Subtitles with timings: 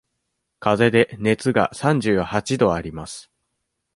[0.59, 3.29] かぜで熱が三十八度あります。